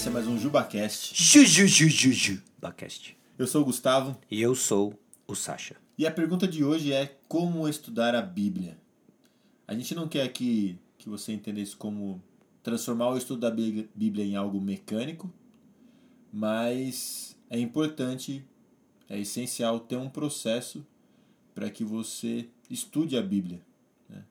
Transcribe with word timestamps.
esse 0.00 0.08
é 0.08 0.10
mais 0.10 0.26
um 0.26 0.38
JubaCast. 0.38 1.14
Juju, 1.14 1.66
juju, 1.66 2.12
ju. 2.12 2.42
Bacast. 2.58 3.16
Eu 3.38 3.46
sou 3.46 3.62
o 3.62 3.64
Gustavo 3.64 4.16
E 4.30 4.40
eu 4.40 4.54
sou 4.54 4.98
o 5.26 5.34
Sasha. 5.34 5.76
e 5.96 6.06
a 6.06 6.10
pergunta 6.10 6.46
de 6.48 6.64
hoje 6.64 6.92
é 6.92 7.18
como 7.28 7.68
estudar 7.68 8.14
a 8.14 8.22
Bíblia. 8.22 8.78
A 9.66 9.74
gente 9.74 9.94
não 9.94 10.08
quer 10.08 10.28
que, 10.32 10.78
que 10.98 11.08
você 11.08 11.32
entenda 11.32 11.60
isso 11.60 11.76
como 11.76 12.22
transformar 12.62 13.10
o 13.10 13.16
estudo 13.16 13.40
da 13.40 13.50
Bí- 13.50 13.88
Bíblia 13.94 14.24
em 14.24 14.36
algo 14.36 14.60
mecânico, 14.60 15.32
mas 16.32 17.36
é 17.48 17.58
importante, 17.58 18.44
é 19.08 19.18
essencial 19.18 19.80
ter 19.80 19.96
um 19.96 20.08
processo 20.08 20.84
para 21.54 21.70
que 21.70 21.84
você 21.84 22.48
estude 22.68 23.16
a 23.16 23.22
Bíblia. 23.22 23.60
né? 24.08 24.24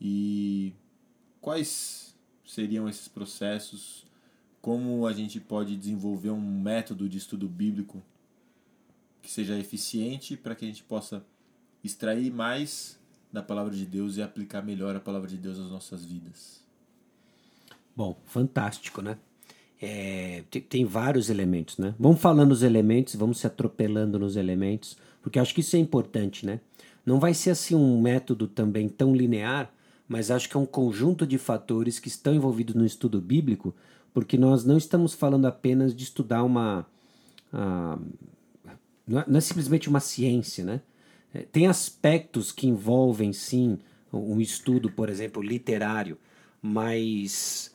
E 0.00 0.72
quais 1.40 2.14
seriam 2.46 2.88
esses 2.88 3.08
processos? 3.08 4.04
Como 4.64 5.06
a 5.06 5.12
gente 5.12 5.38
pode 5.40 5.76
desenvolver 5.76 6.30
um 6.30 6.40
método 6.40 7.06
de 7.06 7.18
estudo 7.18 7.46
bíblico 7.46 8.02
que 9.20 9.30
seja 9.30 9.58
eficiente 9.58 10.38
para 10.38 10.54
que 10.54 10.64
a 10.64 10.68
gente 10.68 10.82
possa 10.82 11.22
extrair 11.84 12.32
mais 12.32 12.98
da 13.30 13.42
palavra 13.42 13.76
de 13.76 13.84
Deus 13.84 14.16
e 14.16 14.22
aplicar 14.22 14.62
melhor 14.62 14.96
a 14.96 15.00
palavra 15.00 15.28
de 15.28 15.36
Deus 15.36 15.58
nas 15.58 15.68
nossas 15.68 16.02
vidas. 16.06 16.62
Bom, 17.94 18.18
fantástico, 18.24 19.02
né? 19.02 19.18
É, 19.82 20.44
tem, 20.50 20.62
tem 20.62 20.84
vários 20.86 21.28
elementos, 21.28 21.76
né? 21.76 21.94
Vamos 22.00 22.22
falando 22.22 22.52
os 22.52 22.62
elementos, 22.62 23.16
vamos 23.16 23.40
se 23.40 23.46
atropelando 23.46 24.18
nos 24.18 24.34
elementos, 24.34 24.96
porque 25.20 25.38
acho 25.38 25.54
que 25.54 25.60
isso 25.60 25.76
é 25.76 25.78
importante, 25.78 26.46
né? 26.46 26.58
Não 27.04 27.20
vai 27.20 27.34
ser 27.34 27.50
assim 27.50 27.74
um 27.74 28.00
método 28.00 28.48
também 28.48 28.88
tão 28.88 29.14
linear, 29.14 29.70
mas 30.08 30.30
acho 30.30 30.48
que 30.48 30.56
é 30.56 30.60
um 30.60 30.64
conjunto 30.64 31.26
de 31.26 31.36
fatores 31.36 31.98
que 31.98 32.08
estão 32.08 32.34
envolvidos 32.34 32.74
no 32.74 32.86
estudo 32.86 33.20
bíblico, 33.20 33.74
porque 34.14 34.38
nós 34.38 34.64
não 34.64 34.78
estamos 34.78 35.12
falando 35.12 35.44
apenas 35.46 35.94
de 35.94 36.04
estudar 36.04 36.44
uma. 36.44 36.86
não 37.52 39.20
é, 39.20 39.24
não 39.26 39.36
é 39.36 39.40
simplesmente 39.40 39.88
uma 39.88 40.00
ciência, 40.00 40.64
né? 40.64 40.80
É, 41.34 41.40
Tem 41.40 41.66
aspectos 41.66 42.52
que 42.52 42.68
envolvem, 42.68 43.32
sim, 43.32 43.78
um 44.12 44.40
estudo, 44.40 44.88
por 44.88 45.10
exemplo, 45.10 45.42
literário, 45.42 46.16
mas 46.62 47.74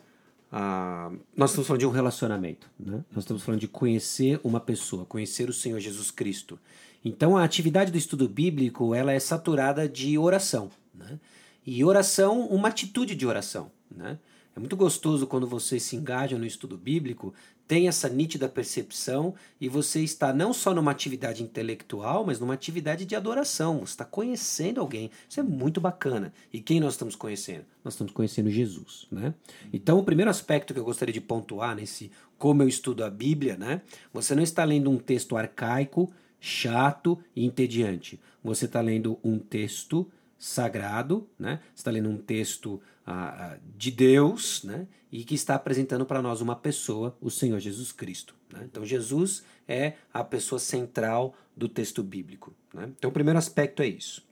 nós 1.36 1.52
estamos 1.52 1.68
falando 1.68 1.82
de 1.82 1.86
um 1.86 1.92
relacionamento, 1.92 2.70
né? 2.80 3.04
Nós 3.12 3.24
estamos 3.24 3.44
falando 3.44 3.60
de 3.60 3.68
conhecer 3.68 4.40
uma 4.44 4.60
pessoa, 4.60 5.06
conhecer 5.06 5.50
o 5.50 5.54
Senhor 5.54 5.80
Jesus 5.80 6.10
Cristo. 6.10 6.58
Então, 7.04 7.38
a 7.38 7.44
atividade 7.44 7.92
do 7.92 7.98
estudo 7.98 8.28
bíblico, 8.28 8.96
ela 8.96 9.12
é 9.12 9.20
saturada 9.20 9.88
de 9.88 10.18
oração, 10.18 10.72
né? 10.94 11.20
E 11.66 11.84
oração, 11.84 12.48
uma 12.48 12.70
atitude 12.70 13.14
de 13.14 13.28
oração, 13.28 13.70
né? 13.92 14.18
É 14.60 14.62
muito 14.62 14.76
gostoso 14.76 15.26
quando 15.26 15.48
você 15.48 15.80
se 15.80 15.96
engaja 15.96 16.38
no 16.38 16.46
estudo 16.46 16.78
bíblico, 16.78 17.34
tem 17.66 17.88
essa 17.88 18.10
nítida 18.10 18.50
percepção 18.50 19.34
e 19.62 19.70
você 19.70 20.02
está 20.02 20.34
não 20.34 20.52
só 20.52 20.74
numa 20.74 20.92
atividade 20.92 21.42
intelectual, 21.42 22.26
mas 22.26 22.42
numa 22.42 22.56
atividade 22.56 23.06
de 23.06 23.16
adoração. 23.16 23.80
Você 23.80 23.94
está 23.94 24.04
conhecendo 24.04 24.82
alguém. 24.82 25.12
Isso 25.30 25.40
é 25.40 25.44
muito 25.44 25.80
bacana. 25.80 26.34
E 26.52 26.60
quem 26.60 26.82
nós 26.82 26.96
estamos 26.96 27.16
conhecendo? 27.16 27.64
Nós 27.86 27.94
estamos 27.94 28.12
conhecendo 28.12 28.50
Jesus, 28.50 29.08
né? 29.10 29.34
Então, 29.72 29.98
o 29.98 30.04
primeiro 30.04 30.30
aspecto 30.30 30.74
que 30.74 30.80
eu 30.82 30.84
gostaria 30.84 31.14
de 31.14 31.22
pontuar 31.22 31.74
nesse 31.74 32.12
como 32.38 32.62
eu 32.62 32.68
estudo 32.68 33.06
a 33.06 33.10
Bíblia, 33.10 33.56
né? 33.56 33.82
Você 34.12 34.36
não 34.36 34.44
está 34.44 34.66
lendo 34.66 34.92
um 34.92 34.98
texto 34.98 35.38
arcaico, 35.38 36.12
chato 36.38 37.18
e 37.34 37.46
entediante. 37.46 38.20
Você 38.44 38.66
está 38.66 38.82
lendo 38.82 39.18
um 39.24 39.40
texto 39.40 40.06
sagrado, 40.40 41.30
né? 41.38 41.60
Você 41.76 41.82
está 41.82 41.92
lendo 41.92 42.10
um 42.10 42.18
texto 42.18 42.82
ah, 43.06 43.54
ah, 43.54 43.58
de 43.78 43.92
Deus, 43.92 44.64
né? 44.64 44.88
E 45.12 45.24
que 45.26 45.36
está 45.36 45.56
apresentando 45.56 46.06
para 46.06 46.22
nós 46.22 46.40
uma 46.40 46.56
pessoa, 46.56 47.16
o 47.20 47.30
Senhor 47.30 47.60
Jesus 47.60 47.92
Cristo. 47.92 48.34
Né? 48.52 48.62
Então 48.64 48.86
Jesus 48.86 49.44
é 49.68 49.94
a 50.14 50.24
pessoa 50.24 50.60
central 50.60 51.36
do 51.56 51.68
texto 51.68 52.02
bíblico. 52.02 52.54
Né? 52.74 52.90
Então 52.98 53.10
o 53.10 53.14
primeiro 53.14 53.38
aspecto 53.38 53.82
é 53.82 53.88
isso. 53.88 54.26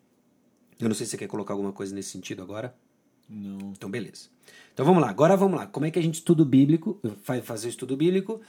Eu 0.79 0.87
não 0.87 0.95
sei 0.95 1.05
se 1.05 1.11
você 1.11 1.17
quer 1.17 1.27
colocar 1.27 1.53
alguma 1.53 1.73
coisa 1.73 1.93
nesse 1.93 2.09
sentido 2.09 2.41
agora. 2.41 2.73
Não. 3.29 3.71
Então, 3.71 3.89
beleza. 3.89 4.29
Então 4.73 4.85
vamos 4.85 5.01
lá, 5.01 5.09
agora 5.09 5.35
vamos 5.35 5.59
lá. 5.59 5.65
Como 5.65 5.85
é 5.85 5.91
que 5.91 5.99
a 5.99 6.01
gente 6.01 6.15
estuda 6.15 6.43
o 6.43 6.45
bíblico? 6.45 6.99
Vai 7.25 7.41
fazer 7.41 7.67
o 7.67 7.69
estudo 7.69 7.97
bíblico. 7.97 8.39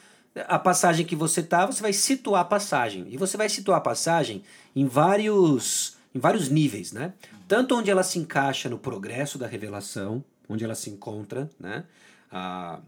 A 0.46 0.58
passagem 0.58 1.04
que 1.04 1.16
você 1.16 1.42
tá, 1.42 1.66
você 1.66 1.80
vai 1.80 1.92
situar 1.92 2.42
a 2.42 2.44
passagem. 2.44 3.06
E 3.08 3.16
você 3.16 3.36
vai 3.36 3.48
situar 3.48 3.78
a 3.78 3.80
passagem 3.80 4.42
em 4.76 4.86
vários, 4.86 5.96
em 6.18 6.20
vários 6.20 6.48
níveis, 6.48 6.92
né? 6.92 7.14
Tanto 7.46 7.76
onde 7.76 7.90
ela 7.90 8.02
se 8.02 8.18
encaixa 8.18 8.68
no 8.68 8.76
progresso 8.78 9.38
da 9.38 9.46
revelação, 9.46 10.22
onde 10.48 10.64
ela 10.64 10.74
se 10.74 10.90
encontra, 10.90 11.48
né? 11.58 11.84
Ah, 12.30 12.80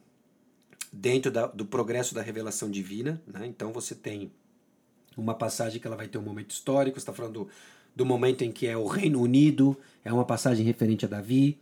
dentro 0.92 1.30
da- 1.30 1.46
do 1.46 1.64
progresso 1.64 2.12
da 2.12 2.20
revelação 2.22 2.68
divina, 2.68 3.22
né? 3.26 3.46
Então 3.46 3.72
você 3.72 3.94
tem 3.94 4.32
uma 5.16 5.34
passagem 5.34 5.80
que 5.80 5.86
ela 5.86 5.96
vai 5.96 6.08
ter 6.08 6.18
um 6.18 6.22
momento 6.22 6.50
histórico, 6.50 6.98
está 6.98 7.12
falando 7.12 7.44
do, 7.44 7.48
do 7.94 8.04
momento 8.04 8.42
em 8.42 8.50
que 8.50 8.66
é 8.66 8.76
o 8.76 8.86
Reino 8.86 9.20
Unido, 9.22 9.76
é 10.04 10.12
uma 10.12 10.24
passagem 10.24 10.64
referente 10.66 11.04
a 11.04 11.08
Davi, 11.08 11.56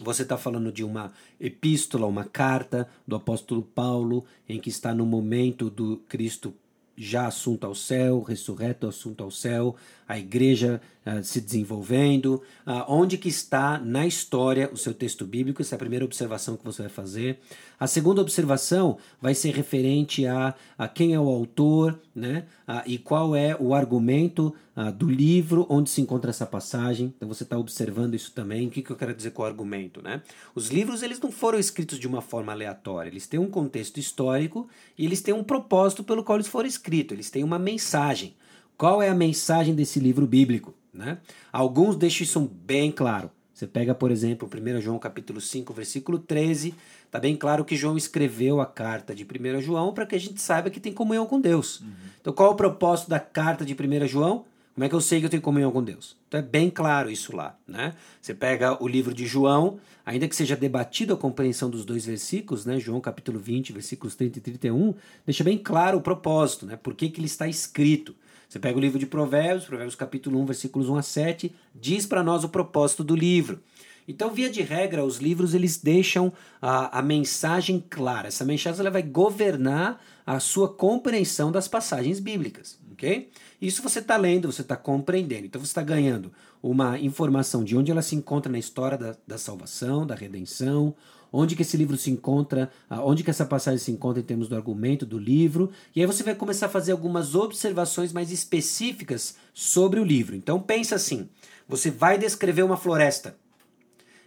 você 0.00 0.22
está 0.22 0.38
falando 0.38 0.72
de 0.72 0.84
uma 0.84 1.12
epístola, 1.38 2.06
uma 2.06 2.24
carta 2.24 2.88
do 3.06 3.14
apóstolo 3.16 3.62
Paulo, 3.62 4.24
em 4.48 4.58
que 4.58 4.70
está 4.70 4.94
no 4.94 5.04
momento 5.04 5.68
do 5.68 5.98
Cristo 6.08 6.54
já 6.96 7.26
assunto 7.26 7.64
ao 7.64 7.74
céu, 7.74 8.22
ressurreto 8.22 8.86
assunto 8.86 9.22
ao 9.22 9.30
céu, 9.30 9.76
a 10.08 10.18
igreja 10.18 10.80
ah, 11.04 11.22
se 11.22 11.40
desenvolvendo, 11.40 12.42
ah, 12.66 12.84
onde 12.88 13.18
que 13.18 13.28
está 13.28 13.78
na 13.78 14.06
história 14.06 14.70
o 14.72 14.76
seu 14.76 14.94
texto 14.94 15.26
bíblico, 15.26 15.60
essa 15.60 15.74
é 15.74 15.76
a 15.76 15.78
primeira 15.78 16.04
observação 16.04 16.56
que 16.56 16.64
você 16.64 16.82
vai 16.82 16.90
fazer. 16.90 17.38
A 17.78 17.86
segunda 17.86 18.20
observação 18.20 18.96
vai 19.20 19.34
ser 19.34 19.54
referente 19.54 20.26
a, 20.26 20.54
a 20.76 20.88
quem 20.88 21.14
é 21.14 21.20
o 21.20 21.28
autor, 21.28 21.98
né, 22.14 22.44
ah, 22.66 22.82
e 22.86 22.96
qual 22.98 23.36
é 23.36 23.54
o 23.58 23.74
argumento 23.74 24.54
do 24.96 25.10
livro 25.10 25.66
onde 25.68 25.90
se 25.90 26.00
encontra 26.00 26.30
essa 26.30 26.46
passagem. 26.46 27.12
Então 27.16 27.28
você 27.28 27.42
está 27.42 27.58
observando 27.58 28.14
isso 28.14 28.30
também. 28.30 28.68
O 28.68 28.70
que, 28.70 28.80
que 28.80 28.90
eu 28.92 28.94
quero 28.94 29.12
dizer 29.12 29.32
com 29.32 29.42
o 29.42 29.44
argumento, 29.44 30.00
né? 30.00 30.22
Os 30.54 30.68
livros 30.68 31.02
eles 31.02 31.18
não 31.18 31.32
foram 31.32 31.58
escritos 31.58 31.98
de 31.98 32.06
uma 32.06 32.22
forma 32.22 32.52
aleatória. 32.52 33.10
Eles 33.10 33.26
têm 33.26 33.40
um 33.40 33.50
contexto 33.50 33.98
histórico 33.98 34.68
e 34.96 35.04
eles 35.04 35.20
têm 35.20 35.34
um 35.34 35.42
propósito 35.42 36.04
pelo 36.04 36.22
qual 36.22 36.36
eles 36.36 36.46
foram 36.46 36.68
escritos. 36.68 37.12
Eles 37.12 37.28
têm 37.28 37.42
uma 37.42 37.58
mensagem. 37.58 38.36
Qual 38.78 39.02
é 39.02 39.08
a 39.08 39.14
mensagem 39.14 39.74
desse 39.74 39.98
livro 39.98 40.24
bíblico? 40.24 40.72
Né? 40.94 41.18
Alguns 41.52 41.96
deixam 41.96 42.22
isso 42.22 42.40
bem 42.64 42.92
claro. 42.92 43.28
Você 43.52 43.66
pega, 43.66 43.92
por 43.92 44.12
exemplo, 44.12 44.48
1 44.48 44.80
João 44.80 45.00
capítulo 45.00 45.40
5, 45.40 45.74
versículo 45.74 46.16
13, 46.16 46.76
está 47.04 47.18
bem 47.18 47.34
claro 47.34 47.64
que 47.64 47.74
João 47.74 47.96
escreveu 47.96 48.60
a 48.60 48.66
carta 48.66 49.16
de 49.16 49.24
1 49.24 49.60
João 49.60 49.92
para 49.92 50.06
que 50.06 50.14
a 50.14 50.20
gente 50.20 50.40
saiba 50.40 50.70
que 50.70 50.78
tem 50.78 50.92
comunhão 50.92 51.26
com 51.26 51.40
Deus. 51.40 51.82
Então, 52.20 52.32
qual 52.32 52.50
é 52.50 52.52
o 52.52 52.56
propósito 52.56 53.10
da 53.10 53.18
carta 53.18 53.64
de 53.64 53.74
1 53.74 54.06
João? 54.06 54.44
Como 54.76 54.84
é 54.84 54.88
que 54.88 54.94
eu 54.94 55.00
sei 55.00 55.18
que 55.18 55.26
eu 55.26 55.30
tenho 55.30 55.42
comunhão 55.42 55.72
com 55.72 55.82
Deus? 55.82 56.16
Então 56.28 56.38
é 56.38 56.42
bem 56.42 56.70
claro 56.70 57.10
isso 57.10 57.34
lá, 57.34 57.58
né? 57.66 57.94
Você 58.22 58.32
pega 58.32 58.80
o 58.80 58.86
livro 58.86 59.12
de 59.12 59.26
João, 59.26 59.80
ainda 60.06 60.28
que 60.28 60.36
seja 60.36 60.54
debatido 60.54 61.12
a 61.12 61.16
compreensão 61.16 61.68
dos 61.68 61.84
dois 61.84 62.06
versículos, 62.06 62.64
né? 62.64 62.78
João 62.78 63.00
capítulo 63.00 63.40
20, 63.40 63.72
versículos 63.72 64.14
30 64.14 64.38
e 64.38 64.40
31, 64.40 64.94
deixa 65.26 65.42
bem 65.42 65.58
claro 65.58 65.98
o 65.98 66.00
propósito, 66.00 66.64
né? 66.64 66.76
Por 66.76 66.94
que, 66.94 67.08
que 67.08 67.18
ele 67.18 67.26
está 67.26 67.48
escrito. 67.48 68.14
Você 68.48 68.58
pega 68.58 68.78
o 68.78 68.80
livro 68.80 68.98
de 68.98 69.04
Provérbios, 69.04 69.66
Provérbios 69.66 69.94
capítulo 69.94 70.40
1, 70.40 70.46
versículos 70.46 70.88
1 70.88 70.96
a 70.96 71.02
7, 71.02 71.54
diz 71.74 72.06
para 72.06 72.22
nós 72.22 72.44
o 72.44 72.48
propósito 72.48 73.04
do 73.04 73.14
livro. 73.14 73.60
Então, 74.08 74.32
via 74.32 74.48
de 74.48 74.62
regra, 74.62 75.04
os 75.04 75.18
livros 75.18 75.52
eles 75.52 75.76
deixam 75.76 76.32
a, 76.62 76.98
a 76.98 77.02
mensagem 77.02 77.84
clara. 77.90 78.28
Essa 78.28 78.46
mensagem 78.46 78.80
ela 78.80 78.90
vai 78.90 79.02
governar 79.02 80.02
a 80.24 80.40
sua 80.40 80.66
compreensão 80.66 81.52
das 81.52 81.68
passagens 81.68 82.18
bíblicas, 82.18 82.78
ok? 82.90 83.28
Isso 83.60 83.82
você 83.82 83.98
está 83.98 84.16
lendo, 84.16 84.50
você 84.50 84.62
está 84.62 84.76
compreendendo. 84.76 85.44
Então, 85.44 85.60
você 85.60 85.66
está 85.66 85.82
ganhando 85.82 86.32
uma 86.62 86.98
informação 86.98 87.62
de 87.62 87.76
onde 87.76 87.90
ela 87.90 88.00
se 88.00 88.16
encontra 88.16 88.50
na 88.50 88.58
história 88.58 88.96
da, 88.96 89.14
da 89.26 89.36
salvação, 89.36 90.06
da 90.06 90.14
redenção, 90.14 90.94
onde 91.32 91.54
que 91.54 91.62
esse 91.62 91.76
livro 91.76 91.96
se 91.96 92.10
encontra, 92.10 92.70
ah, 92.88 93.04
onde 93.04 93.22
que 93.22 93.30
essa 93.30 93.44
passagem 93.44 93.78
se 93.78 93.90
encontra 93.90 94.20
em 94.20 94.24
termos 94.24 94.48
do 94.48 94.56
argumento 94.56 95.04
do 95.04 95.18
livro, 95.18 95.70
e 95.94 96.00
aí 96.00 96.06
você 96.06 96.22
vai 96.22 96.34
começar 96.34 96.66
a 96.66 96.70
fazer 96.70 96.92
algumas 96.92 97.34
observações 97.34 98.12
mais 98.12 98.30
específicas 98.30 99.36
sobre 99.52 100.00
o 100.00 100.04
livro. 100.04 100.34
Então 100.34 100.60
pensa 100.60 100.94
assim, 100.94 101.28
você 101.68 101.90
vai 101.90 102.18
descrever 102.18 102.62
uma 102.62 102.76
floresta. 102.76 103.36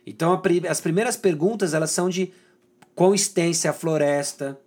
Então 0.06 0.40
as 0.70 0.82
primeiras 0.82 1.16
perguntas 1.16 1.74
elas 1.74 1.92
são 1.92 2.10
de 2.10 2.32
quão 2.96 3.14
extensa 3.14 3.68
é 3.68 3.72
a 3.72 3.74
floresta, 3.74 4.60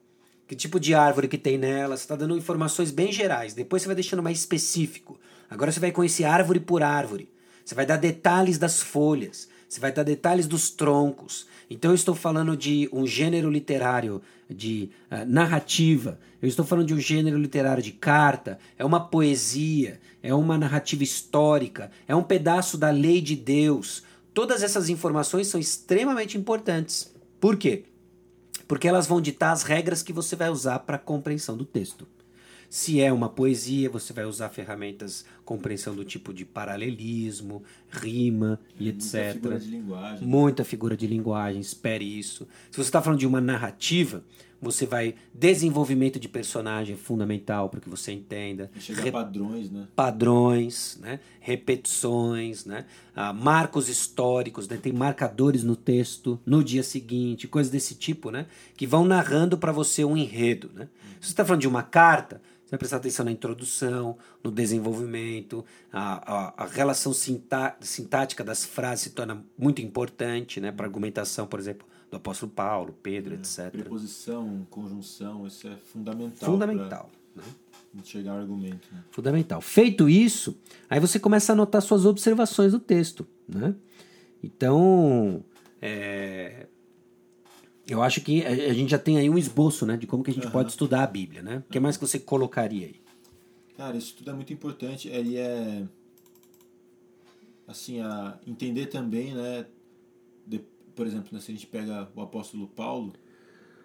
que 0.47 0.55
tipo 0.55 0.79
de 0.79 0.95
árvore 0.95 1.29
que 1.29 1.39
tem 1.39 1.57
nela, 1.57 1.97
você 1.97 2.05
está 2.05 2.17
dando 2.17 2.37
informações 2.37 2.91
bem 2.91 3.11
gerais. 3.11 3.55
Depois 3.55 3.83
você 3.83 3.89
vai 3.89 3.95
deixando 3.95 4.23
mais 4.23 4.39
específico. 4.39 5.19
Agora 5.49 5.73
você 5.73 5.81
vai 5.81 5.91
conhecer 5.91 6.25
árvore 6.25 6.61
por 6.61 6.83
árvore. 6.83 7.33
Você 7.65 7.75
vai 7.75 7.87
dar 7.87 7.97
detalhes 7.97 8.59
das 8.59 8.81
folhas. 8.81 9.49
Você 9.69 9.81
vai 9.81 9.93
dar 9.93 10.03
detalhes 10.03 10.47
dos 10.47 10.71
troncos. 10.71 11.47
Então 11.69 11.91
eu 11.91 11.95
estou 11.95 12.15
falando 12.15 12.57
de 12.57 12.89
um 12.93 13.07
gênero 13.07 13.51
literário 13.51 14.23
de 14.49 14.91
ah, 15.11 15.25
narrativa. 15.25 16.19
Eu 16.41 16.49
estou 16.49 16.65
falando 16.65 16.87
de 16.87 16.95
um 16.95 17.01
gênero 17.01 17.39
literário 17.39 17.83
de 17.83 17.93
carta. 17.93 18.59
É 18.79 18.85
uma 18.85 19.01
poesia. 19.01 20.01
É 20.23 20.35
uma 20.35 20.59
narrativa 20.59 21.03
histórica. 21.03 21.91
É 22.07 22.15
um 22.15 22.23
pedaço 22.23 22.79
da 22.79 22.91
lei 22.91 23.21
de 23.21 23.37
Deus. 23.37 24.03
Todas 24.33 24.63
essas 24.63 24.89
informações 24.89 25.47
são 25.47 25.61
extremamente 25.61 26.37
importantes. 26.37 27.13
Por 27.41 27.57
quê? 27.57 27.85
porque 28.67 28.89
elas 28.89 29.07
vão 29.07 29.21
ditar 29.21 29.53
as 29.53 29.63
regras 29.63 30.03
que 30.03 30.13
você 30.13 30.35
vai 30.37 30.51
usar 30.51 30.81
para 30.81 30.97
a 30.97 30.99
compreensão 30.99 31.57
do 31.57 31.65
texto. 31.65 32.07
Se 32.69 33.01
é 33.01 33.13
uma 33.13 33.29
poesia, 33.29 33.89
você 33.89 34.13
vai 34.13 34.25
usar 34.25 34.49
ferramentas 34.49 35.25
compreensão 35.45 35.95
do 35.95 36.05
tipo 36.05 36.35
de 36.35 36.45
paralelismo, 36.45 37.63
rima 37.94 38.58
e 38.79 38.85
Muita 38.85 38.99
etc. 38.99 39.32
figura 39.35 39.58
de 39.58 39.69
linguagem. 39.70 40.29
Muita 40.29 40.64
figura 40.64 40.96
de 40.96 41.06
linguagem, 41.06 41.61
espere 41.61 42.05
isso. 42.05 42.46
Se 42.70 42.76
você 42.76 42.88
está 42.88 43.00
falando 43.00 43.19
de 43.20 43.26
uma 43.26 43.41
narrativa, 43.41 44.23
você 44.61 44.87
vai. 44.87 45.14
Desenvolvimento 45.32 46.19
de 46.19 46.29
personagem 46.29 46.94
é 46.94 46.99
fundamental 46.99 47.69
para 47.69 47.81
que 47.81 47.88
você 47.88 48.12
entenda. 48.12 48.70
Chega 48.79 49.02
Re- 49.02 49.08
a 49.11 49.12
padrões, 49.12 49.70
né? 49.70 49.87
padrões, 49.94 50.99
né? 51.02 51.20
repetições, 51.41 52.64
né? 52.64 52.87
Ah, 53.14 53.32
marcos 53.32 53.88
históricos, 53.88 54.69
né? 54.69 54.79
tem 54.81 54.93
marcadores 54.93 55.62
no 55.62 55.76
texto, 55.76 56.41
no 56.46 56.64
dia 56.64 56.82
seguinte, 56.82 57.46
coisas 57.46 57.70
desse 57.70 57.94
tipo, 57.94 58.31
né? 58.31 58.46
que 58.76 58.87
vão 58.87 59.05
narrando 59.05 59.58
para 59.58 59.73
você 59.73 60.05
um 60.05 60.17
enredo. 60.17 60.70
Né? 60.75 60.88
Se 61.20 61.26
você 61.29 61.32
está 61.32 61.44
falando 61.44 61.61
de 61.61 61.69
uma 61.69 61.82
carta, 61.82 62.41
você 62.65 62.71
vai 62.71 62.79
prestar 62.79 62.97
atenção 62.97 63.25
na 63.25 63.33
introdução, 63.33 64.17
no 64.43 64.51
desenvolvimento, 64.51 65.65
a, 65.93 66.33
a, 66.33 66.65
a 66.65 66.67
relação 66.67 67.13
sintá 67.13 67.77
sintática 67.81 68.43
das 68.43 68.65
frases 68.65 69.05
se 69.05 69.11
torna 69.11 69.45
muito 69.57 69.83
importante 69.83 70.61
né? 70.61 70.73
para 70.73 70.87
argumentação, 70.87 71.47
por 71.47 71.61
exemplo, 71.61 71.87
do 72.11 72.17
apóstolo 72.17 72.51
Paulo, 72.51 72.95
Pedro, 73.03 73.35
etc. 73.35 73.71
Preposição, 73.71 74.67
conjunção, 74.71 75.47
isso 75.47 75.69
é 75.69 75.77
fundamental. 75.77 76.51
Fundamental. 76.51 77.11
Né? 77.37 77.43
Pra 77.93 78.01
enxergar 78.01 78.35
o 78.35 78.39
argumento. 78.39 78.89
Né? 78.91 79.05
Fundamental. 79.11 79.61
Feito 79.61 80.09
isso, 80.09 80.57
aí 80.89 80.99
você 80.99 81.19
começa 81.19 81.53
a 81.53 81.55
anotar 81.55 81.83
suas 81.83 82.07
observações 82.07 82.73
do 82.73 82.79
texto, 82.79 83.27
né? 83.47 83.75
Então, 84.43 85.45
é, 85.81 86.67
eu 87.87 88.03
acho 88.03 88.21
que 88.21 88.45
a 88.45 88.73
gente 88.73 88.91
já 88.91 88.99
tem 88.99 89.19
aí 89.19 89.29
um 89.29 89.37
esboço, 89.39 89.85
né, 89.87 89.97
de 89.97 90.07
como 90.07 90.23
que 90.25 90.31
a 90.31 90.35
gente 90.35 90.51
pode 90.51 90.71
estudar 90.71 91.03
a 91.03 91.07
Bíblia, 91.07 91.43
né? 91.43 91.63
O 91.69 91.73
que 91.73 91.79
mais 91.81 91.97
que 91.97 92.07
você 92.07 92.19
colocaria 92.19 92.87
aí? 92.87 92.97
Cara, 93.77 93.97
isso 93.97 94.15
tudo 94.17 94.31
é 94.31 94.35
muito 94.35 94.53
importante. 94.53 95.09
Ele 95.09 95.37
é. 95.37 95.85
Assim, 97.67 98.01
a 98.01 98.39
entender 98.47 98.87
também, 98.87 99.35
né? 99.35 99.67
de- 100.47 100.61
por 100.95 101.07
exemplo, 101.07 101.29
né, 101.33 101.41
se 101.41 101.51
a 101.51 101.55
gente 101.55 101.67
pega 101.67 102.09
o 102.15 102.21
apóstolo 102.21 102.69
Paulo, 102.69 103.15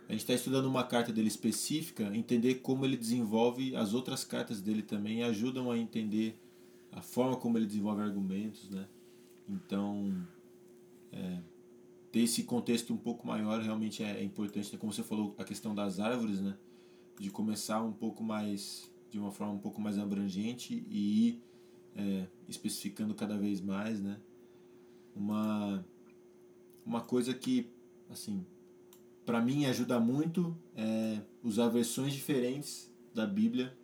a 0.07 0.11
gente 0.11 0.21
está 0.21 0.33
estudando 0.33 0.65
uma 0.65 0.83
carta 0.83 1.11
dele 1.11 1.27
específica, 1.27 2.03
entender 2.15 2.55
como 2.55 2.85
ele 2.85 2.97
desenvolve 2.97 3.75
as 3.75 3.93
outras 3.93 4.23
cartas 4.23 4.61
dele 4.61 4.81
também 4.81 5.23
ajudam 5.23 5.71
a 5.71 5.77
entender 5.77 6.39
a 6.91 7.01
forma 7.01 7.35
como 7.37 7.57
ele 7.57 7.65
desenvolve 7.65 8.01
argumentos, 8.01 8.69
né? 8.69 8.85
Então, 9.47 10.13
é, 11.11 11.37
ter 12.11 12.21
esse 12.21 12.43
contexto 12.43 12.93
um 12.93 12.97
pouco 12.97 13.27
maior 13.27 13.61
realmente 13.61 14.03
é, 14.03 14.19
é 14.19 14.23
importante. 14.23 14.71
Né? 14.71 14.77
Como 14.79 14.91
você 14.91 15.03
falou, 15.03 15.35
a 15.37 15.43
questão 15.43 15.75
das 15.75 15.99
árvores, 15.99 16.41
né? 16.41 16.57
De 17.19 17.29
começar 17.29 17.81
um 17.83 17.91
pouco 17.91 18.23
mais, 18.23 18.89
de 19.09 19.19
uma 19.19 19.31
forma 19.31 19.53
um 19.53 19.59
pouco 19.59 19.81
mais 19.81 19.97
abrangente 19.97 20.85
e 20.89 21.27
ir 21.27 21.43
é, 21.95 22.27
especificando 22.47 23.13
cada 23.13 23.37
vez 23.37 23.61
mais, 23.61 24.01
né? 24.01 24.19
Uma, 25.15 25.85
uma 26.85 27.01
coisa 27.01 27.33
que, 27.33 27.69
assim, 28.09 28.45
para 29.25 29.41
mim 29.41 29.65
ajuda 29.65 29.99
muito 29.99 30.57
é 30.75 31.21
usar 31.43 31.67
versões 31.67 32.13
diferentes 32.13 32.91
da 33.13 33.27
Bíblia 33.27 33.77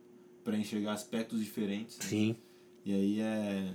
para 0.44 0.58
enxergar 0.58 0.94
aspectos 0.94 1.44
diferentes. 1.44 1.98
né? 2.00 2.06
Sim. 2.06 2.36
E 2.86 2.94
aí 2.94 3.20
é. 3.20 3.74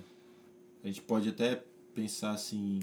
A 0.82 0.86
gente 0.86 1.02
pode 1.02 1.28
até 1.28 1.62
pensar 1.94 2.32
assim. 2.32 2.80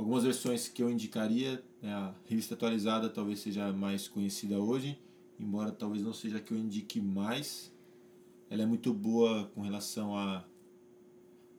Algumas 0.00 0.24
versões 0.24 0.66
que 0.66 0.82
eu 0.82 0.90
indicaria, 0.90 1.62
né, 1.82 1.92
a 1.92 2.14
revista 2.24 2.54
atualizada 2.54 3.10
talvez 3.10 3.38
seja 3.40 3.70
mais 3.70 4.08
conhecida 4.08 4.58
hoje, 4.58 4.98
embora 5.38 5.70
talvez 5.70 6.02
não 6.02 6.14
seja 6.14 6.38
a 6.38 6.40
que 6.40 6.54
eu 6.54 6.56
indique 6.58 6.98
mais. 6.98 7.70
Ela 8.48 8.62
é 8.62 8.66
muito 8.66 8.94
boa 8.94 9.44
com 9.54 9.60
relação 9.60 10.16
a, 10.16 10.42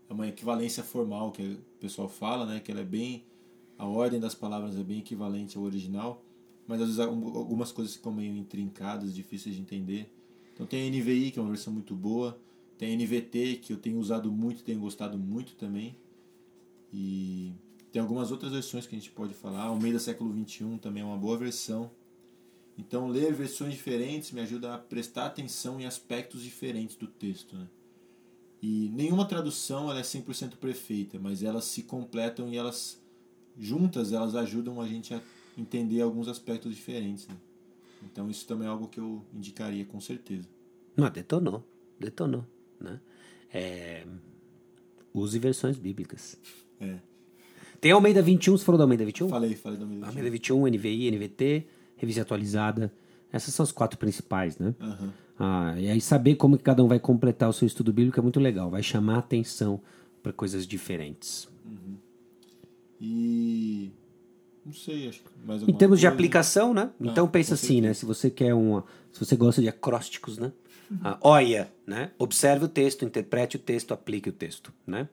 a 0.09 0.13
uma 0.15 0.27
equivalência 0.27 0.83
formal 0.83 1.31
que 1.31 1.43
o 1.43 1.57
pessoal 1.79 2.09
fala, 2.09 2.47
né, 2.47 2.59
que 2.59 2.71
ela 2.71 2.81
é 2.81 2.83
bem. 2.83 3.23
A 3.77 3.85
ordem 3.85 4.19
das 4.19 4.33
palavras 4.33 4.75
é 4.75 4.83
bem 4.83 4.97
equivalente 4.97 5.55
ao 5.55 5.63
original, 5.63 6.25
mas 6.65 6.81
às 6.81 6.87
vezes 6.87 6.99
algum- 6.99 7.37
algumas 7.37 7.71
coisas 7.71 7.93
ficam 7.93 8.11
meio 8.11 8.35
intrincadas, 8.35 9.13
difíceis 9.13 9.53
de 9.53 9.61
entender. 9.61 10.11
Então 10.51 10.65
tem 10.65 10.81
a 10.81 10.87
NVI, 10.87 11.29
que 11.29 11.37
é 11.37 11.41
uma 11.43 11.51
versão 11.51 11.71
muito 11.71 11.93
boa. 11.93 12.35
Tem 12.75 12.89
a 12.89 12.93
NVT, 12.93 13.57
que 13.57 13.71
eu 13.71 13.77
tenho 13.77 13.99
usado 13.99 14.31
muito, 14.31 14.63
tenho 14.63 14.79
gostado 14.79 15.15
muito 15.15 15.53
também. 15.53 15.95
E 16.91 17.53
tem 17.91 18.01
algumas 18.01 18.31
outras 18.31 18.51
versões 18.51 18.87
que 18.87 18.95
a 18.95 18.97
gente 18.97 19.11
pode 19.11 19.33
falar. 19.33 19.63
Almeida 19.63 19.99
século 19.99 20.33
XXI 20.33 20.77
também 20.79 21.03
é 21.03 21.05
uma 21.05 21.17
boa 21.17 21.37
versão. 21.37 21.91
Então, 22.77 23.07
ler 23.07 23.33
versões 23.33 23.73
diferentes 23.73 24.31
me 24.31 24.41
ajuda 24.41 24.73
a 24.73 24.77
prestar 24.77 25.25
atenção 25.25 25.79
em 25.79 25.85
aspectos 25.85 26.41
diferentes 26.41 26.95
do 26.95 27.05
texto. 27.05 27.55
Né? 27.55 27.67
E 28.61 28.89
nenhuma 28.93 29.25
tradução 29.25 29.91
é 29.91 30.01
100% 30.01 30.55
perfeita, 30.55 31.19
mas 31.19 31.43
elas 31.43 31.65
se 31.65 31.83
completam 31.83 32.49
e 32.49 32.57
elas, 32.57 33.01
juntas, 33.57 34.13
elas 34.13 34.35
ajudam 34.35 34.79
a 34.79 34.87
gente 34.87 35.13
a 35.13 35.21
entender 35.57 36.01
alguns 36.01 36.27
aspectos 36.27 36.73
diferentes. 36.73 37.27
Né? 37.27 37.35
Então, 38.03 38.29
isso 38.29 38.47
também 38.47 38.67
é 38.67 38.71
algo 38.71 38.87
que 38.87 38.99
eu 38.99 39.23
indicaria 39.33 39.85
com 39.85 39.99
certeza. 39.99 40.47
Não, 40.95 41.09
detonou. 41.09 41.63
Detonou. 41.99 42.45
Né? 42.79 42.99
É, 43.53 44.07
Use 45.13 45.37
versões 45.37 45.77
bíblicas. 45.77 46.37
É. 46.79 46.99
Tem 47.81 47.91
Almeida 47.91 48.21
21, 48.21 48.57
você 48.57 48.63
falou 48.63 48.77
da 48.77 48.83
Almeida 48.83 49.03
21? 49.03 49.27
Falei, 49.27 49.55
falei 49.55 49.77
da 49.79 49.85
Almeida 49.85 50.05
Almeida 50.05 50.29
21, 50.29 50.67
NVI, 50.67 51.11
NVT, 51.11 51.67
revista 51.97 52.21
atualizada. 52.21 52.93
Essas 53.33 53.55
são 53.55 53.63
as 53.63 53.71
quatro 53.71 53.97
principais, 53.97 54.59
né? 54.59 54.75
Aham. 54.79 55.13
Ah, 55.39 55.73
e 55.79 55.89
aí 55.89 55.99
saber 55.99 56.35
como 56.35 56.55
que 56.55 56.63
cada 56.63 56.83
um 56.83 56.87
vai 56.87 56.99
completar 56.99 57.49
o 57.49 57.53
seu 57.53 57.65
estudo 57.65 57.91
bíblico 57.91 58.19
é 58.19 58.21
muito 58.21 58.39
legal. 58.39 58.69
Vai 58.69 58.83
chamar 58.83 59.17
atenção 59.17 59.81
para 60.21 60.31
coisas 60.31 60.67
diferentes. 60.67 61.49
E. 62.99 63.91
Não 64.63 64.73
sei, 64.73 65.09
acho 65.09 65.21
que 65.23 65.29
mais 65.43 65.63
Em 65.63 65.73
termos 65.73 65.99
de 65.99 66.05
coisa? 66.05 66.13
aplicação, 66.13 66.71
né? 66.75 66.91
Então 67.01 67.27
pensa 67.27 67.49
com 67.49 67.53
assim, 67.55 67.81
né? 67.81 67.95
Se 67.95 68.05
você 68.05 68.29
quer 68.29 68.53
uma, 68.53 68.85
se 69.11 69.25
você 69.25 69.35
gosta 69.35 69.59
de 69.59 69.67
acrósticos, 69.67 70.37
né? 70.37 70.51
Ah, 71.01 71.17
olha, 71.21 71.71
né? 71.87 72.11
Observe 72.19 72.65
o 72.65 72.67
texto, 72.67 73.05
interprete 73.05 73.55
o 73.55 73.59
texto, 73.59 73.93
aplique 73.93 74.27
o 74.27 74.33
texto, 74.33 74.73
né? 74.85 75.07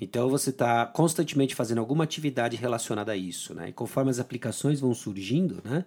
Então 0.00 0.30
você 0.30 0.50
está 0.50 0.86
constantemente 0.86 1.54
fazendo 1.54 1.78
alguma 1.78 2.04
atividade 2.04 2.56
relacionada 2.56 3.12
a 3.12 3.16
isso, 3.16 3.54
né? 3.54 3.68
E 3.68 3.72
conforme 3.72 4.10
as 4.10 4.18
aplicações 4.18 4.80
vão 4.80 4.94
surgindo, 4.94 5.60
né? 5.64 5.84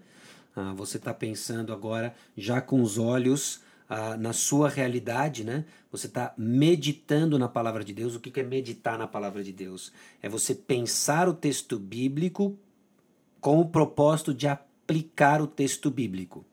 Ah, 0.55 0.73
você 0.75 0.97
está 0.97 1.13
pensando 1.13 1.73
agora 1.73 2.13
já 2.37 2.61
com 2.61 2.81
os 2.81 2.99
olhos 2.99 3.61
ah, 3.89 4.15
na 4.15 4.31
sua 4.31 4.69
realidade, 4.69 5.43
né? 5.43 5.65
Você 5.91 6.05
está 6.07 6.33
meditando 6.37 7.39
na 7.39 7.47
palavra 7.47 7.83
de 7.83 7.91
Deus. 7.93 8.15
O 8.15 8.19
que 8.19 8.29
que 8.29 8.39
é 8.39 8.43
meditar 8.43 8.99
na 8.99 9.07
palavra 9.07 9.43
de 9.43 9.51
Deus? 9.51 9.91
É 10.21 10.29
você 10.29 10.53
pensar 10.53 11.27
o 11.27 11.33
texto 11.33 11.79
bíblico 11.79 12.55
com 13.41 13.59
o 13.59 13.67
propósito 13.67 14.33
de 14.33 14.47
aplicar 14.47 15.41
o 15.41 15.47
texto 15.47 15.89
bíblico. 15.89 16.45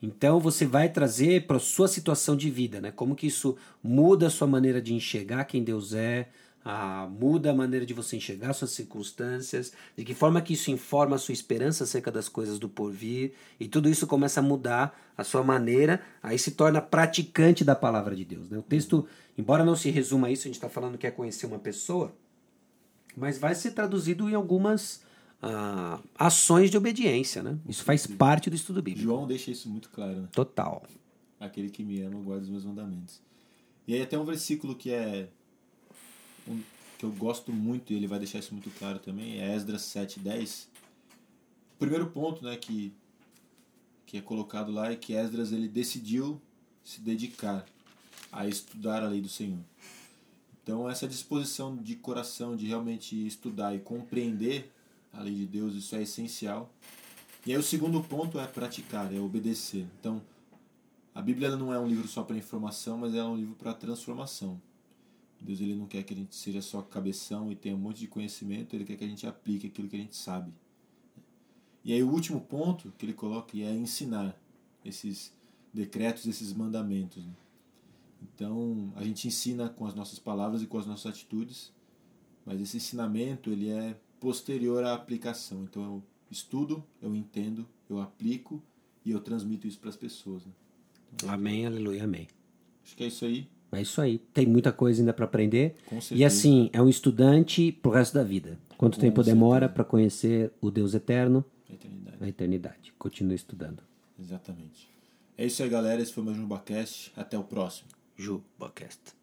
Então 0.00 0.38
você 0.40 0.64
vai 0.64 0.88
trazer 0.88 1.46
para 1.46 1.58
sua 1.58 1.88
situação 1.88 2.36
de 2.36 2.50
vida, 2.50 2.80
né? 2.80 2.90
Como 2.90 3.16
que 3.16 3.26
isso 3.26 3.56
muda 3.82 4.28
a 4.28 4.30
sua 4.30 4.46
maneira 4.46 4.80
de 4.80 4.94
enxergar 4.94 5.44
quem 5.44 5.62
Deus 5.62 5.92
é, 5.92 6.28
ah, 6.70 7.08
muda 7.08 7.50
a 7.50 7.54
maneira 7.54 7.86
de 7.86 7.94
você 7.94 8.14
enxergar 8.14 8.52
suas 8.52 8.72
circunstâncias, 8.72 9.72
de 9.96 10.04
que 10.04 10.12
forma 10.12 10.42
que 10.42 10.52
isso 10.52 10.70
informa 10.70 11.16
a 11.16 11.18
sua 11.18 11.32
esperança 11.32 11.84
acerca 11.84 12.12
das 12.12 12.28
coisas 12.28 12.58
do 12.58 12.68
porvir, 12.68 13.32
e 13.58 13.66
tudo 13.66 13.88
isso 13.88 14.06
começa 14.06 14.40
a 14.40 14.42
mudar 14.42 14.94
a 15.16 15.24
sua 15.24 15.42
maneira, 15.42 16.02
aí 16.22 16.38
se 16.38 16.50
torna 16.50 16.82
praticante 16.82 17.64
da 17.64 17.74
palavra 17.74 18.14
de 18.14 18.22
Deus. 18.22 18.50
Né? 18.50 18.58
O 18.58 18.62
texto, 18.62 19.08
embora 19.38 19.64
não 19.64 19.74
se 19.74 19.88
resuma 19.88 20.26
a 20.26 20.30
isso, 20.30 20.42
a 20.42 20.48
gente 20.48 20.56
está 20.56 20.68
falando 20.68 20.98
que 20.98 21.06
é 21.06 21.10
conhecer 21.10 21.46
uma 21.46 21.58
pessoa, 21.58 22.14
mas 23.16 23.38
vai 23.38 23.54
ser 23.54 23.70
traduzido 23.70 24.28
em 24.28 24.34
algumas 24.34 25.00
ah, 25.40 25.98
ações 26.18 26.70
de 26.70 26.76
obediência, 26.76 27.42
né? 27.42 27.58
Isso 27.66 27.82
faz 27.82 28.06
parte 28.06 28.50
do 28.50 28.56
estudo 28.56 28.82
bíblico. 28.82 29.08
João 29.08 29.26
deixa 29.26 29.50
isso 29.50 29.70
muito 29.70 29.88
claro, 29.88 30.20
né? 30.20 30.28
Total. 30.32 30.82
Aquele 31.40 31.70
que 31.70 31.82
me 31.82 32.02
ama 32.02 32.20
guarda 32.20 32.42
os 32.42 32.50
meus 32.50 32.66
mandamentos. 32.66 33.22
E 33.86 33.94
aí 33.94 34.02
até 34.02 34.18
um 34.18 34.24
versículo 34.26 34.74
que 34.74 34.90
é 34.90 35.30
que 36.98 37.04
eu 37.04 37.12
gosto 37.12 37.52
muito 37.52 37.92
e 37.92 37.96
ele 37.96 38.06
vai 38.06 38.18
deixar 38.18 38.38
isso 38.38 38.52
muito 38.52 38.70
claro 38.78 38.98
também, 38.98 39.40
é 39.40 39.54
Esdras 39.54 39.82
7:10. 39.82 40.68
O 41.74 41.78
primeiro 41.78 42.10
ponto, 42.10 42.44
né, 42.44 42.56
que 42.56 42.92
que 44.06 44.16
é 44.16 44.22
colocado 44.22 44.72
lá 44.72 44.90
é 44.90 44.96
que 44.96 45.12
Esdras 45.12 45.52
ele 45.52 45.68
decidiu 45.68 46.40
se 46.82 47.00
dedicar 47.00 47.66
a 48.32 48.46
estudar 48.46 49.02
a 49.02 49.08
lei 49.08 49.20
do 49.20 49.28
Senhor. 49.28 49.60
Então 50.62 50.88
essa 50.88 51.06
disposição 51.06 51.76
de 51.76 51.94
coração 51.94 52.56
de 52.56 52.66
realmente 52.66 53.14
estudar 53.26 53.74
e 53.74 53.80
compreender 53.80 54.72
a 55.12 55.20
lei 55.20 55.34
de 55.34 55.46
Deus, 55.46 55.74
isso 55.74 55.94
é 55.94 56.02
essencial. 56.02 56.72
E 57.46 57.52
aí 57.52 57.58
o 57.58 57.62
segundo 57.62 58.02
ponto 58.02 58.38
é 58.38 58.46
praticar, 58.46 59.12
é 59.14 59.18
obedecer. 59.18 59.86
Então, 59.98 60.22
a 61.14 61.22
Bíblia 61.22 61.56
não 61.56 61.72
é 61.72 61.78
um 61.78 61.86
livro 61.86 62.06
só 62.06 62.22
para 62.22 62.36
informação, 62.36 62.98
mas 62.98 63.14
é 63.14 63.24
um 63.24 63.36
livro 63.36 63.54
para 63.54 63.72
transformação. 63.74 64.60
Deus 65.44 65.60
ele 65.60 65.74
não 65.74 65.86
quer 65.86 66.02
que 66.02 66.12
a 66.12 66.16
gente 66.16 66.34
seja 66.34 66.60
só 66.60 66.82
cabeção 66.82 67.50
e 67.50 67.56
tenha 67.56 67.74
um 67.74 67.78
monte 67.78 68.00
de 68.00 68.08
conhecimento, 68.08 68.74
ele 68.74 68.84
quer 68.84 68.96
que 68.96 69.04
a 69.04 69.08
gente 69.08 69.26
aplique 69.26 69.66
aquilo 69.66 69.88
que 69.88 69.96
a 69.96 70.00
gente 70.00 70.16
sabe. 70.16 70.52
E 71.84 71.92
aí 71.92 72.02
o 72.02 72.10
último 72.10 72.40
ponto 72.40 72.92
que 72.98 73.06
ele 73.06 73.14
coloca 73.14 73.56
é 73.56 73.74
ensinar 73.74 74.38
esses 74.84 75.32
decretos, 75.72 76.26
esses 76.26 76.52
mandamentos. 76.52 77.24
Né? 77.24 77.32
Então, 78.22 78.92
a 78.96 79.04
gente 79.04 79.28
ensina 79.28 79.68
com 79.68 79.86
as 79.86 79.94
nossas 79.94 80.18
palavras 80.18 80.62
e 80.62 80.66
com 80.66 80.78
as 80.78 80.86
nossas 80.86 81.06
atitudes, 81.06 81.72
mas 82.44 82.60
esse 82.60 82.76
ensinamento 82.76 83.50
ele 83.50 83.70
é 83.70 83.98
posterior 84.20 84.84
à 84.84 84.94
aplicação. 84.94 85.62
Então, 85.62 85.82
eu 85.82 86.02
estudo, 86.30 86.84
eu 87.00 87.14
entendo, 87.14 87.66
eu 87.88 88.00
aplico 88.00 88.62
e 89.04 89.10
eu 89.10 89.20
transmito 89.20 89.66
isso 89.66 89.78
para 89.78 89.90
as 89.90 89.96
pessoas. 89.96 90.44
Né? 90.44 90.52
Amém, 91.26 91.66
aleluia, 91.66 92.04
amém. 92.04 92.28
Acho 92.84 92.96
que 92.96 93.04
é 93.04 93.06
isso 93.06 93.24
aí. 93.24 93.48
É 93.72 93.82
isso 93.82 94.00
aí. 94.00 94.18
Tem 94.32 94.46
muita 94.46 94.72
coisa 94.72 95.00
ainda 95.00 95.12
para 95.12 95.24
aprender. 95.24 95.76
E 96.10 96.24
assim, 96.24 96.70
é 96.72 96.80
um 96.80 96.88
estudante 96.88 97.70
pro 97.72 97.90
resto 97.90 98.14
da 98.14 98.24
vida. 98.24 98.58
Quanto 98.76 98.94
Com 98.94 99.00
tempo 99.00 99.22
demora 99.22 99.66
certeza. 99.66 99.74
para 99.74 99.84
conhecer 99.84 100.52
o 100.60 100.70
Deus 100.70 100.94
eterno? 100.94 101.44
A 101.68 101.74
eternidade. 101.74 102.16
A 102.20 102.28
eternidade. 102.28 102.92
Continue 102.98 103.34
estudando. 103.34 103.82
Exatamente. 104.18 104.88
É 105.36 105.44
isso 105.46 105.62
aí, 105.62 105.68
galera. 105.68 106.00
Esse 106.00 106.12
foi 106.12 106.24
mais 106.24 106.36
um 106.36 106.42
Jubacast. 106.42 107.12
Até 107.16 107.38
o 107.38 107.44
próximo. 107.44 107.88
Ju 108.16 108.42
Podcast. 108.58 109.17